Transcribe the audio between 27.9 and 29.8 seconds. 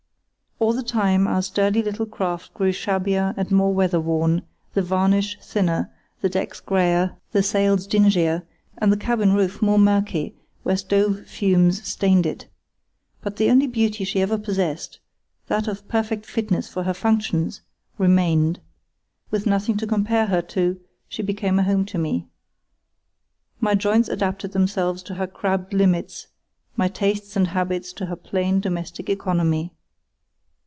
to her plain domestic economy.